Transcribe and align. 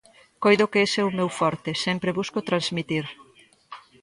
Coido 0.43 0.69
que 0.71 0.79
ese 0.85 0.97
é 1.01 1.05
o 1.07 1.15
meu 1.17 1.29
forte, 1.39 1.71
sempre 1.85 2.15
busco 2.19 2.39
transmitir. 2.49 3.05